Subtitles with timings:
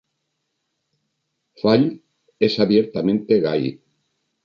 [1.61, 1.87] Fall
[2.49, 3.73] es abiertamente gay.